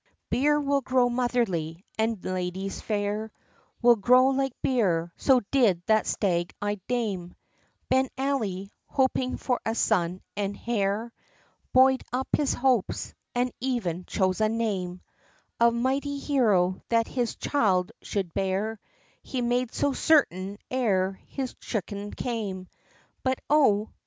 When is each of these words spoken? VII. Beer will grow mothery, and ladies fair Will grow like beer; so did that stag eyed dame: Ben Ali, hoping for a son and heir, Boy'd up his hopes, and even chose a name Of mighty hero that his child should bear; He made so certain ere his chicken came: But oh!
VII. 0.01 0.07
Beer 0.39 0.59
will 0.59 0.81
grow 0.81 1.09
mothery, 1.09 1.85
and 1.95 2.25
ladies 2.25 2.81
fair 2.81 3.31
Will 3.83 3.97
grow 3.97 4.29
like 4.29 4.53
beer; 4.63 5.13
so 5.15 5.41
did 5.51 5.83
that 5.85 6.07
stag 6.07 6.55
eyed 6.59 6.81
dame: 6.87 7.35
Ben 7.87 8.09
Ali, 8.17 8.71
hoping 8.87 9.37
for 9.37 9.61
a 9.63 9.75
son 9.75 10.23
and 10.35 10.59
heir, 10.65 11.13
Boy'd 11.71 12.01
up 12.11 12.27
his 12.35 12.55
hopes, 12.55 13.13
and 13.35 13.51
even 13.61 14.05
chose 14.05 14.41
a 14.41 14.49
name 14.49 15.01
Of 15.59 15.75
mighty 15.75 16.17
hero 16.17 16.81
that 16.89 17.07
his 17.07 17.35
child 17.35 17.91
should 18.01 18.33
bear; 18.33 18.79
He 19.21 19.41
made 19.43 19.71
so 19.71 19.93
certain 19.93 20.57
ere 20.71 21.11
his 21.27 21.53
chicken 21.59 22.09
came: 22.11 22.67
But 23.21 23.37
oh! 23.51 23.91